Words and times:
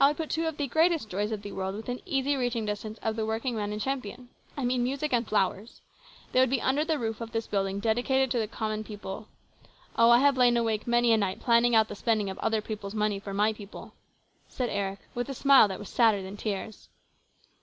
I 0.00 0.08
would 0.08 0.16
put 0.16 0.30
two 0.30 0.46
of 0.46 0.56
the 0.56 0.66
greatest 0.66 1.10
joys 1.10 1.30
of 1.30 1.42
the 1.42 1.52
world 1.52 1.74
within 1.76 2.00
easy 2.06 2.36
reaching 2.38 2.64
distance 2.64 2.96
of 3.00 3.08
every 3.18 3.24
working 3.24 3.54
man 3.54 3.70
in 3.70 3.78
Champion: 3.78 4.30
I 4.56 4.64
mean 4.64 4.82
music 4.82 5.12
and 5.12 5.28
flowers. 5.28 5.82
They 6.32 6.40
would 6.40 6.48
be 6.48 6.62
under 6.62 6.86
the 6.86 6.98
roof 6.98 7.20
of 7.20 7.32
this 7.32 7.46
building 7.46 7.78
dedicated 7.78 8.30
to 8.30 8.38
the 8.38 8.48
common 8.48 8.82
people. 8.82 9.28
Oh, 9.94 10.08
I 10.08 10.20
have 10.20 10.38
lain 10.38 10.56
awake 10.56 10.86
many 10.86 11.12
a 11.12 11.18
night 11.18 11.38
planning 11.40 11.74
out 11.74 11.88
the 11.88 11.94
spending 11.94 12.30
of 12.30 12.38
other 12.38 12.62
people's 12.62 12.94
money 12.94 13.18
for 13.20 13.34
my 13.34 13.52
people!" 13.52 13.92
said 14.48 14.70
Eric, 14.70 15.00
with 15.14 15.28
a 15.28 15.34
smile 15.34 15.68
that 15.68 15.78
was 15.78 15.90
sadder 15.90 16.22
than 16.22 16.38
tears. 16.38 16.88